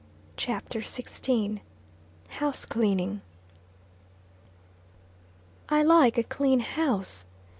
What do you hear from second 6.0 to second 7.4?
a clean house.